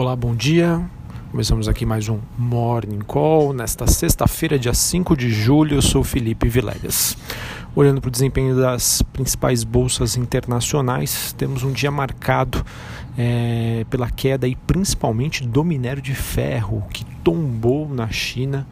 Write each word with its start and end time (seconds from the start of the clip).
Olá, 0.00 0.16
bom 0.16 0.34
dia. 0.34 0.80
Começamos 1.30 1.68
aqui 1.68 1.84
mais 1.84 2.08
um 2.08 2.20
Morning 2.38 3.00
Call. 3.00 3.52
Nesta 3.52 3.86
sexta-feira, 3.86 4.58
dia 4.58 4.72
5 4.72 5.14
de 5.14 5.28
julho, 5.28 5.74
eu 5.74 5.82
sou 5.82 6.02
Felipe 6.02 6.48
Vilegas. 6.48 7.18
Olhando 7.76 8.00
para 8.00 8.08
o 8.08 8.10
desempenho 8.10 8.56
das 8.56 9.02
principais 9.02 9.62
bolsas 9.62 10.16
internacionais, 10.16 11.34
temos 11.36 11.64
um 11.64 11.70
dia 11.70 11.90
marcado 11.90 12.64
é, 13.18 13.84
pela 13.90 14.10
queda 14.10 14.48
e 14.48 14.56
principalmente 14.56 15.46
do 15.46 15.62
minério 15.62 16.00
de 16.00 16.14
ferro, 16.14 16.82
que 16.90 17.04
tombou 17.22 17.86
na 17.86 18.08
China 18.08 18.66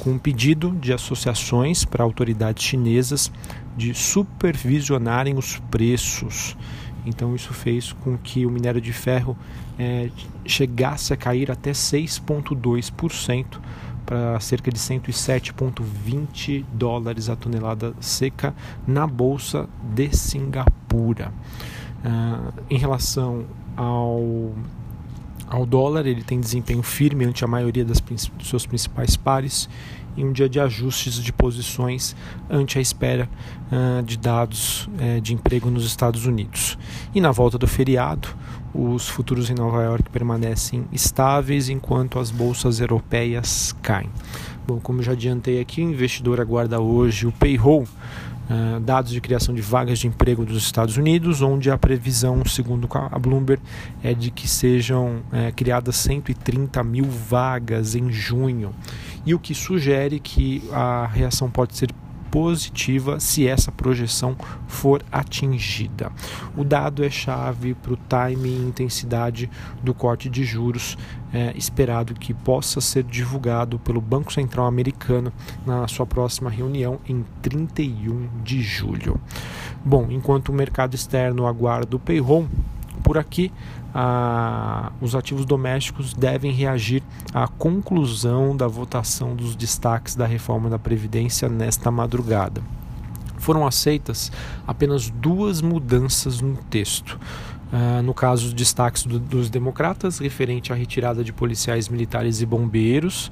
com 0.00 0.10
um 0.10 0.18
pedido 0.18 0.72
de 0.72 0.92
associações 0.92 1.84
para 1.84 2.02
autoridades 2.02 2.64
chinesas 2.64 3.30
de 3.76 3.94
supervisionarem 3.94 5.38
os 5.38 5.60
preços. 5.70 6.56
Então 7.04 7.34
isso 7.34 7.52
fez 7.52 7.92
com 7.92 8.16
que 8.16 8.46
o 8.46 8.50
minério 8.50 8.80
de 8.80 8.92
ferro 8.92 9.36
é, 9.78 10.10
chegasse 10.46 11.12
a 11.12 11.16
cair 11.16 11.50
até 11.50 11.72
6,2% 11.72 13.58
para 14.04 14.38
cerca 14.40 14.70
de 14.70 14.78
107,20 14.78 16.64
dólares 16.72 17.28
a 17.28 17.36
tonelada 17.36 17.94
seca 18.00 18.54
na 18.86 19.06
bolsa 19.06 19.68
de 19.94 20.14
Singapura. 20.14 21.32
Uh, 22.04 22.52
em 22.68 22.78
relação 22.78 23.46
ao 23.76 24.52
ao 25.52 25.66
dólar, 25.66 26.06
ele 26.06 26.22
tem 26.22 26.40
desempenho 26.40 26.82
firme 26.82 27.26
ante 27.26 27.44
a 27.44 27.46
maioria 27.46 27.84
das, 27.84 28.00
dos 28.00 28.48
seus 28.48 28.64
principais 28.64 29.16
pares 29.16 29.68
em 30.16 30.24
um 30.24 30.32
dia 30.32 30.48
de 30.48 30.60
ajustes 30.60 31.14
de 31.14 31.32
posições 31.32 32.14
ante 32.50 32.78
a 32.78 32.80
espera 32.80 33.28
uh, 33.70 34.02
de 34.02 34.16
dados 34.16 34.86
uh, 34.86 35.20
de 35.20 35.34
emprego 35.34 35.70
nos 35.70 35.84
Estados 35.84 36.26
Unidos. 36.26 36.78
E 37.14 37.20
na 37.20 37.30
volta 37.30 37.58
do 37.58 37.66
feriado, 37.66 38.28
os 38.74 39.08
futuros 39.08 39.50
em 39.50 39.54
Nova 39.54 39.82
York 39.82 40.08
permanecem 40.10 40.86
estáveis 40.92 41.68
enquanto 41.68 42.18
as 42.18 42.30
bolsas 42.30 42.80
europeias 42.80 43.74
caem. 43.82 44.10
Bom, 44.66 44.78
como 44.80 45.02
já 45.02 45.12
adiantei 45.12 45.60
aqui, 45.60 45.82
o 45.82 45.90
investidor 45.90 46.40
aguarda 46.40 46.80
hoje 46.80 47.26
o 47.26 47.32
payroll 47.32 47.86
ah, 48.52 48.80
dados 48.80 49.12
de 49.12 49.20
criação 49.20 49.54
de 49.54 49.62
vagas 49.62 49.98
de 49.98 50.06
emprego 50.06 50.44
dos 50.44 50.62
Estados 50.62 50.98
Unidos, 50.98 51.40
onde 51.40 51.70
a 51.70 51.78
previsão, 51.78 52.44
segundo 52.44 52.88
a 52.92 53.18
Bloomberg, 53.18 53.62
é 54.02 54.12
de 54.12 54.30
que 54.30 54.46
sejam 54.48 55.20
é, 55.32 55.50
criadas 55.52 55.96
130 55.96 56.82
mil 56.82 57.04
vagas 57.04 57.94
em 57.94 58.10
junho, 58.10 58.74
e 59.24 59.34
o 59.34 59.38
que 59.38 59.54
sugere 59.54 60.18
que 60.18 60.62
a 60.72 61.06
reação 61.06 61.50
pode 61.50 61.76
ser 61.76 61.92
positiva 62.32 63.20
se 63.20 63.46
essa 63.46 63.70
projeção 63.70 64.34
for 64.66 65.04
atingida. 65.12 66.10
O 66.56 66.64
dado 66.64 67.04
é 67.04 67.10
chave 67.10 67.74
para 67.74 67.92
o 67.92 67.96
time 67.96 68.48
e 68.48 68.68
intensidade 68.68 69.50
do 69.82 69.92
corte 69.92 70.30
de 70.30 70.42
juros 70.42 70.96
é, 71.30 71.52
esperado 71.54 72.14
que 72.14 72.32
possa 72.32 72.80
ser 72.80 73.04
divulgado 73.04 73.78
pelo 73.78 74.00
Banco 74.00 74.32
Central 74.32 74.66
Americano 74.66 75.30
na 75.66 75.86
sua 75.86 76.06
próxima 76.06 76.48
reunião 76.48 76.98
em 77.06 77.22
31 77.42 78.28
de 78.42 78.62
julho. 78.62 79.20
Bom, 79.84 80.06
enquanto 80.10 80.48
o 80.48 80.54
mercado 80.54 80.94
externo 80.94 81.46
aguarda 81.46 81.96
o 81.96 82.00
payroll, 82.00 82.48
por 83.02 83.18
aqui, 83.18 83.52
os 85.00 85.14
ativos 85.14 85.44
domésticos 85.44 86.14
devem 86.14 86.50
reagir 86.50 87.02
à 87.34 87.46
conclusão 87.46 88.56
da 88.56 88.66
votação 88.66 89.34
dos 89.34 89.54
destaques 89.54 90.14
da 90.14 90.26
reforma 90.26 90.70
da 90.70 90.78
Previdência 90.78 91.48
nesta 91.48 91.90
madrugada. 91.90 92.62
Foram 93.38 93.66
aceitas 93.66 94.30
apenas 94.66 95.10
duas 95.10 95.60
mudanças 95.60 96.40
no 96.40 96.56
texto. 96.56 97.18
Uh, 97.72 98.02
no 98.02 98.12
caso, 98.12 98.54
destaques 98.54 99.06
do, 99.06 99.18
dos 99.18 99.48
democratas, 99.48 100.18
referente 100.18 100.74
à 100.74 100.76
retirada 100.76 101.24
de 101.24 101.32
policiais 101.32 101.88
militares 101.88 102.42
e 102.42 102.46
bombeiros, 102.46 103.30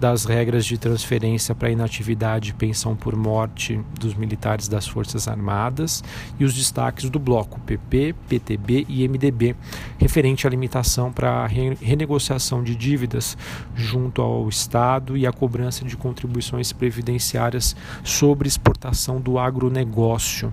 das 0.00 0.24
regras 0.24 0.64
de 0.64 0.78
transferência 0.78 1.54
para 1.54 1.70
inatividade 1.70 2.50
e 2.50 2.52
pensão 2.54 2.96
por 2.96 3.14
morte 3.14 3.78
dos 4.00 4.14
militares 4.14 4.66
das 4.66 4.86
Forças 4.86 5.28
Armadas, 5.28 6.02
e 6.40 6.44
os 6.44 6.54
destaques 6.54 7.10
do 7.10 7.18
bloco 7.18 7.60
PP, 7.60 8.14
PTB 8.28 8.86
e 8.88 9.06
MDB, 9.06 9.54
referente 9.98 10.46
à 10.46 10.50
limitação 10.50 11.12
para 11.12 11.30
a 11.30 11.46
re 11.46 11.76
renegociação 11.80 12.62
de 12.62 12.74
dívidas 12.74 13.36
junto 13.74 14.22
ao 14.22 14.48
Estado 14.48 15.16
e 15.16 15.26
a 15.26 15.32
cobrança 15.32 15.84
de 15.84 15.96
contribuições 15.96 16.72
previdenciárias 16.72 17.76
sobre 18.02 18.48
exportação 18.48 19.20
do 19.20 19.38
agronegócio. 19.38 20.52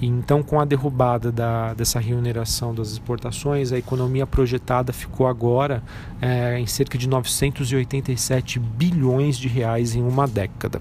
E, 0.00 0.06
então, 0.06 0.42
com 0.42 0.60
a 0.60 0.64
derrubada 0.64 1.32
da, 1.32 1.74
dessa 1.74 1.98
remuneração 1.98 2.75
das 2.76 2.90
exportações, 2.92 3.72
a 3.72 3.78
economia 3.78 4.26
projetada 4.26 4.92
ficou 4.92 5.26
agora 5.26 5.82
é, 6.20 6.58
em 6.58 6.66
cerca 6.66 6.96
de 6.96 7.08
987 7.08 8.58
bilhões 8.58 9.36
de 9.36 9.48
reais 9.48 9.94
em 9.94 10.02
uma 10.02 10.26
década. 10.26 10.80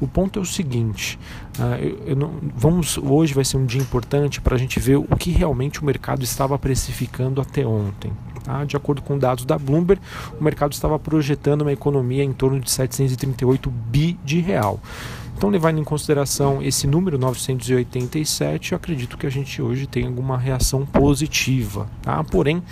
O 0.00 0.06
ponto 0.06 0.38
é 0.38 0.42
o 0.42 0.44
seguinte: 0.44 1.18
uh, 1.58 1.82
eu, 1.82 1.98
eu 2.06 2.16
não, 2.16 2.34
vamos 2.54 2.98
hoje 2.98 3.34
vai 3.34 3.44
ser 3.44 3.56
um 3.56 3.66
dia 3.66 3.80
importante 3.80 4.40
para 4.40 4.54
a 4.54 4.58
gente 4.58 4.78
ver 4.78 4.96
o 4.96 5.16
que 5.16 5.30
realmente 5.30 5.82
o 5.82 5.84
mercado 5.84 6.22
estava 6.22 6.58
precificando 6.58 7.40
até 7.40 7.66
ontem. 7.66 8.12
Tá? 8.44 8.64
De 8.64 8.76
acordo 8.76 9.02
com 9.02 9.18
dados 9.18 9.44
da 9.44 9.58
Bloomberg, 9.58 10.00
o 10.38 10.42
mercado 10.42 10.72
estava 10.72 10.98
projetando 10.98 11.62
uma 11.62 11.72
economia 11.72 12.24
em 12.24 12.32
torno 12.32 12.60
de 12.60 12.70
738 12.70 13.70
bi 13.70 14.18
de 14.24 14.40
real. 14.40 14.80
Então, 15.40 15.48
levando 15.48 15.78
em 15.78 15.84
consideração 15.84 16.62
esse 16.62 16.86
número 16.86 17.16
987, 17.16 18.72
eu 18.72 18.76
acredito 18.76 19.16
que 19.16 19.26
a 19.26 19.30
gente 19.30 19.62
hoje 19.62 19.86
tem 19.86 20.04
alguma 20.04 20.36
reação 20.36 20.84
positiva. 20.84 21.88
Tá? 22.02 22.22
Porém, 22.22 22.62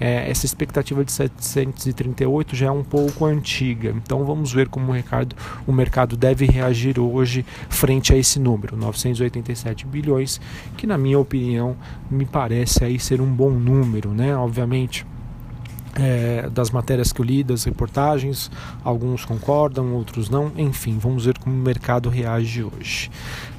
é, 0.00 0.28
essa 0.28 0.44
expectativa 0.44 1.04
de 1.04 1.12
738 1.12 2.56
já 2.56 2.66
é 2.66 2.70
um 2.72 2.82
pouco 2.82 3.24
antiga. 3.24 3.90
Então, 3.90 4.24
vamos 4.24 4.52
ver 4.52 4.68
como 4.68 4.86
o 4.86 4.92
mercado, 4.92 5.36
o 5.68 5.72
mercado 5.72 6.16
deve 6.16 6.46
reagir 6.46 6.98
hoje 6.98 7.46
frente 7.68 8.12
a 8.12 8.16
esse 8.16 8.40
número, 8.40 8.76
987 8.76 9.86
bilhões, 9.86 10.40
que 10.76 10.84
na 10.84 10.98
minha 10.98 11.20
opinião 11.20 11.76
me 12.10 12.26
parece 12.26 12.82
aí 12.82 12.98
ser 12.98 13.20
um 13.20 13.32
bom 13.32 13.50
número, 13.50 14.10
né? 14.10 14.36
Obviamente 14.36 15.06
é, 15.98 16.48
das 16.50 16.70
matérias 16.70 17.12
que 17.12 17.20
eu 17.20 17.24
li, 17.24 17.42
das 17.42 17.64
reportagens, 17.64 18.50
alguns 18.84 19.24
concordam, 19.24 19.94
outros 19.94 20.28
não, 20.28 20.52
enfim, 20.56 20.98
vamos 20.98 21.24
ver 21.24 21.38
como 21.38 21.54
o 21.54 21.58
mercado 21.58 22.08
reage 22.08 22.62
hoje. 22.62 23.10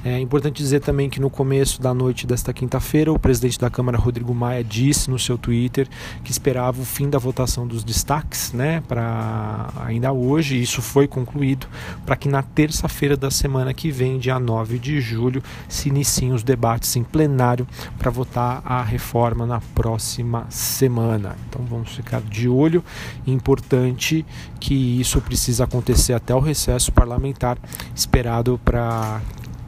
É 0.05 0.19
importante 0.19 0.61
dizer 0.61 0.79
também 0.79 1.09
que 1.09 1.19
no 1.19 1.29
começo 1.29 1.81
da 1.81 1.93
noite 1.93 2.25
desta 2.25 2.53
quinta-feira, 2.53 3.11
o 3.11 3.19
presidente 3.19 3.59
da 3.59 3.69
Câmara, 3.69 3.97
Rodrigo 3.97 4.33
Maia, 4.33 4.63
disse 4.63 5.09
no 5.09 5.19
seu 5.19 5.37
Twitter 5.37 5.87
que 6.23 6.31
esperava 6.31 6.81
o 6.81 6.85
fim 6.85 7.09
da 7.09 7.17
votação 7.17 7.67
dos 7.67 7.83
destaques, 7.83 8.53
né, 8.53 8.81
para 8.87 9.69
ainda 9.83 10.11
hoje, 10.13 10.55
e 10.55 10.61
isso 10.61 10.81
foi 10.81 11.07
concluído, 11.07 11.67
para 12.05 12.15
que 12.15 12.29
na 12.29 12.41
terça-feira 12.41 13.17
da 13.17 13.29
semana 13.29 13.73
que 13.73 13.91
vem, 13.91 14.17
dia 14.17 14.39
9 14.39 14.79
de 14.79 15.01
julho, 15.01 15.43
se 15.67 15.89
iniciem 15.89 16.31
os 16.31 16.43
debates 16.43 16.95
em 16.95 17.03
plenário 17.03 17.67
para 17.97 18.09
votar 18.09 18.61
a 18.63 18.81
reforma 18.83 19.45
na 19.45 19.59
próxima 19.75 20.45
semana. 20.49 21.35
Então 21.49 21.65
vamos 21.65 21.95
ficar 21.95 22.21
de 22.27 22.47
olho. 22.47 22.83
Importante 23.25 24.25
que 24.59 24.99
isso 24.99 25.19
precisa 25.21 25.63
acontecer 25.63 26.13
até 26.13 26.35
o 26.35 26.39
recesso 26.39 26.91
parlamentar 26.91 27.57
esperado 27.95 28.59
para 28.63 29.21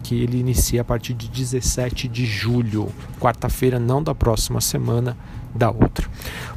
que 0.03 0.15
ele 0.15 0.39
inicie 0.39 0.79
a 0.79 0.83
partir 0.83 1.13
de 1.13 1.27
17 1.27 2.07
de 2.07 2.25
julho, 2.25 2.89
quarta-feira, 3.19 3.79
não 3.79 4.01
da 4.01 4.15
próxima 4.15 4.59
semana, 4.59 5.15
da 5.53 5.69
outra. 5.69 6.07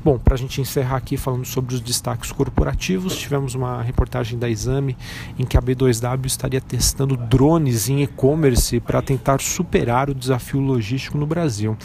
Bom, 0.05 0.19
para 0.19 0.35
a 0.35 0.37
gente 0.39 0.61
encerrar 0.61 0.97
aqui 0.97 1.17
falando 1.17 1.45
sobre 1.45 1.75
os 1.75 1.81
destaques 1.81 2.33
corporativos, 2.33 3.17
tivemos 3.17 3.55
uma 3.55 3.83
reportagem 3.83 4.39
da 4.39 4.49
Exame 4.49 4.97
em 5.39 5.45
que 5.45 5.57
a 5.57 5.63
B2W 5.63 6.27
estaria 6.27 6.61
testando 6.61 7.17
drones 7.17 7.89
em 7.89 8.03
e-commerce 8.03 8.81
para 8.81 9.01
tentar 9.01 9.41
superar 9.41 10.11
o 10.11 10.15
desafio 10.15 10.61
logístico 10.61 11.17
no 11.17 11.27
Brasil. 11.27 11.77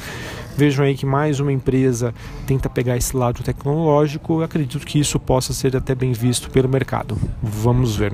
Vejam 0.58 0.84
aí 0.84 0.96
que 0.96 1.06
mais 1.06 1.40
uma 1.40 1.52
empresa 1.52 2.12
tenta 2.48 2.68
pegar 2.68 2.98
esse 2.98 3.16
lado 3.16 3.44
tecnológico. 3.44 4.40
Eu 4.40 4.44
acredito 4.44 4.84
que 4.88 5.00
isso 5.00 5.20
possa 5.20 5.54
ser 5.54 5.78
até 5.78 5.94
bem 5.94 6.14
visto 6.14 6.50
pelo 6.50 6.68
mercado. 6.68 7.16
Vamos 7.44 7.96
ver. 7.96 8.14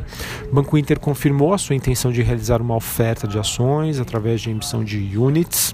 Banco 0.52 0.78
Inter 0.78 1.00
confirmou 1.00 1.54
a 1.54 1.58
sua 1.58 1.74
intenção 1.74 2.12
de 2.12 2.22
realizar 2.22 2.62
uma 2.62 2.76
oferta 2.76 3.26
de 3.26 3.40
ações 3.40 3.98
através 3.98 4.42
de 4.42 4.50
emissão 4.50 4.84
de 4.84 5.18
units 5.18 5.74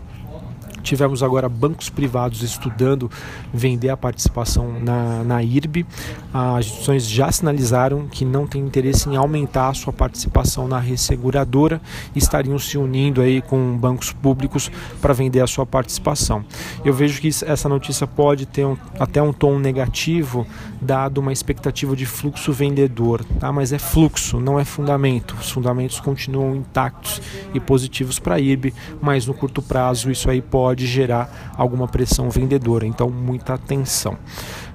Tivemos 0.81 1.21
agora 1.21 1.47
bancos 1.47 1.89
privados 1.89 2.41
estudando 2.41 3.09
vender 3.53 3.89
a 3.89 3.97
participação 3.97 4.79
na, 4.79 5.23
na 5.23 5.43
IRB. 5.43 5.85
As 6.33 6.65
instituições 6.65 7.07
já 7.07 7.31
sinalizaram 7.31 8.07
que 8.07 8.25
não 8.25 8.47
têm 8.47 8.61
interesse 8.61 9.09
em 9.09 9.15
aumentar 9.15 9.69
a 9.69 9.73
sua 9.73 9.93
participação 9.93 10.67
na 10.67 10.79
resseguradora 10.79 11.81
e 12.15 12.19
estariam 12.19 12.57
se 12.57 12.77
unindo 12.77 13.21
aí 13.21 13.41
com 13.41 13.77
bancos 13.77 14.11
públicos 14.11 14.71
para 15.01 15.13
vender 15.13 15.41
a 15.41 15.47
sua 15.47 15.65
participação. 15.65 16.43
Eu 16.83 16.93
vejo 16.93 17.21
que 17.21 17.27
essa 17.27 17.67
notícia 17.67 18.07
pode 18.07 18.45
ter 18.45 18.65
um, 18.65 18.77
até 18.99 19.21
um 19.21 19.33
tom 19.33 19.59
negativo, 19.59 20.45
dado 20.81 21.19
uma 21.19 21.33
expectativa 21.33 21.95
de 21.95 22.05
fluxo 22.05 22.51
vendedor, 22.51 23.23
tá? 23.39 23.51
mas 23.51 23.73
é 23.73 23.79
fluxo, 23.79 24.39
não 24.39 24.59
é 24.59 24.65
fundamento. 24.65 25.35
Os 25.39 25.49
fundamentos 25.49 25.99
continuam 25.99 26.55
intactos 26.55 27.21
e 27.53 27.59
positivos 27.59 28.19
para 28.19 28.35
a 28.35 28.39
IRB, 28.39 28.73
mas 29.01 29.25
no 29.25 29.33
curto 29.33 29.61
prazo 29.61 30.11
isso 30.11 30.29
aí 30.29 30.41
pode 30.41 30.68
pode 30.69 30.85
gerar 30.85 31.51
alguma 31.57 31.87
pressão 31.87 32.29
vendedora, 32.29 32.85
então 32.85 33.09
muita 33.09 33.55
atenção. 33.55 34.15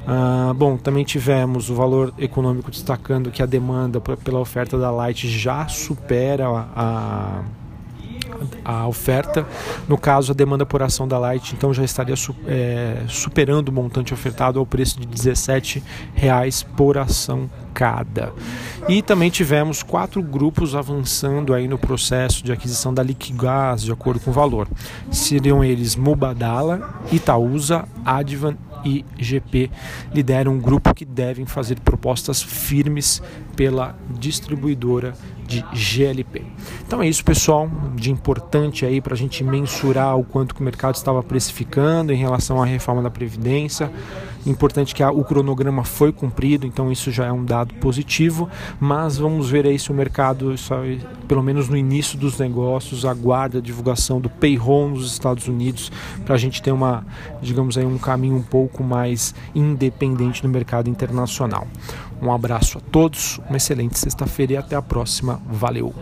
Ah, 0.05 0.53
bom, 0.57 0.77
também 0.77 1.05
tivemos 1.05 1.71
o 1.71 1.75
valor 1.75 2.13
econômico 2.19 2.69
destacando 2.69 3.31
que 3.31 3.41
a 3.41 3.47
demanda 3.47 4.01
pela 4.01 4.41
oferta 4.41 4.77
da 4.77 4.91
Light 4.91 5.29
já 5.29 5.69
supera 5.69 6.49
a 6.49 6.65
a 6.77 7.43
oferta. 8.87 9.47
No 9.89 9.99
caso, 9.99 10.33
a 10.33 10.35
demanda 10.35 10.65
por 10.67 10.83
ação 10.83 11.07
da 11.07 11.19
Light 11.19 11.55
então 11.55 11.73
já 11.73 11.85
estaria 11.85 12.15
é, 12.47 13.03
superando 13.09 13.69
o 13.69 13.73
montante 13.73 14.13
ofertado 14.13 14.59
ao 14.59 14.67
preço 14.67 15.01
de 15.01 15.07
R$ 15.07 15.83
reais 16.15 16.63
por 16.63 16.99
ação 16.99 17.51
cada. 17.73 18.33
E 18.89 19.03
também 19.03 19.31
tivemos 19.31 19.83
quatro 19.83 20.23
grupos 20.23 20.75
avançando 20.75 21.53
aí 21.53 21.67
no 21.67 21.77
processo 21.77 22.45
de 22.45 22.53
aquisição 22.53 22.95
da 22.95 23.03
Liquigás 23.03 23.83
de 23.83 23.93
acordo 23.93 24.21
com 24.21 24.31
o 24.31 24.35
valor. 24.35 24.69
Seriam 25.11 25.65
eles 25.65 25.97
Mubadala, 25.97 27.01
Itaúsa, 27.11 27.87
Advan 28.05 28.57
e 28.85 29.05
GP 29.19 29.71
lideram 30.13 30.53
um 30.53 30.61
grupo 30.61 30.95
que 30.95 31.05
devem 31.05 31.47
fazer 31.47 31.81
propostas 31.81 32.43
firmes 32.43 33.23
pela 33.57 33.97
distribuidora 34.11 35.15
de 35.63 35.65
GLP. 35.73 36.43
Então 36.87 37.03
é 37.03 37.09
isso, 37.09 37.25
pessoal, 37.25 37.71
de 37.95 38.11
importante 38.11 38.85
aí 38.85 39.01
para 39.01 39.15
a 39.15 39.17
gente 39.17 39.45
mensurar 39.45 40.19
o 40.19 40.25
quanto 40.25 40.55
que 40.55 40.61
o 40.61 40.65
mercado 40.65 40.95
estava 40.95 41.23
precificando 41.23 42.13
em 42.13 42.17
relação 42.17 42.63
à 42.63 42.65
reforma 42.65 43.03
da 43.03 43.11
Previdência. 43.11 43.91
Importante 44.47 44.95
que 44.95 45.03
a, 45.03 45.11
o 45.11 45.25
cronograma 45.25 45.85
foi 45.85 46.13
cumprido, 46.13 46.67
então 46.67 46.93
isso 46.93 47.11
já 47.11 47.25
é 47.25 47.33
um 47.33 47.45
dado 47.45 47.73
positivo, 47.75 48.49
mas 48.79 49.17
vamos 49.17 49.49
ver 49.49 49.67
aí 49.67 49.79
se 49.79 49.91
o 49.91 49.95
mercado, 49.95 50.55
pelo 51.27 51.43
menos 51.43 51.69
no 51.69 51.77
início 51.77 52.19
dos 52.19 52.39
negócios, 52.39 53.07
aguarda 53.07 53.59
a 53.59 53.61
divulgação 53.61 54.21
do 54.21 54.29
payroll 54.29 54.91
nos 54.91 55.11
Estados 55.11 55.49
Unidos 55.49 55.91
para 56.27 56.35
a 56.35 56.39
gente 56.39 56.61
ter 56.61 56.73
uma, 56.73 57.07
digamos 57.41 57.79
aí, 57.79 57.87
um 57.87 57.97
caminho 57.97 58.37
um 58.37 58.43
pouco 58.43 58.85
mais 58.85 59.35
independente 59.55 60.45
no 60.45 60.51
mercado 60.51 60.91
internacional. 60.91 61.67
Um 62.21 62.31
abraço 62.31 62.79
a 62.79 62.81
todos, 62.81 63.41
uma 63.49 63.57
excelente 63.57 63.99
sexta-feira 63.99 64.53
e 64.53 64.57
até 64.57 64.77
a 64.77 64.83
próxima. 64.83 65.41
Valeu! 65.47 65.95